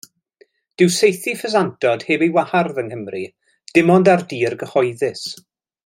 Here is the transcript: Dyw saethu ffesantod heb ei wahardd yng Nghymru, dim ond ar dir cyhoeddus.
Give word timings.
Dyw 0.81 0.89
saethu 0.95 1.33
ffesantod 1.41 2.05
heb 2.07 2.25
ei 2.27 2.31
wahardd 2.37 2.81
yng 2.85 2.89
Nghymru, 2.89 3.23
dim 3.77 3.93
ond 3.99 4.11
ar 4.15 4.25
dir 4.35 4.57
cyhoeddus. 4.65 5.29